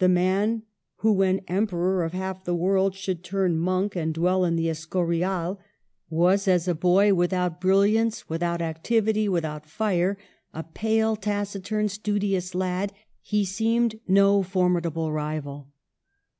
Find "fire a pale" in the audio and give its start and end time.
9.64-11.14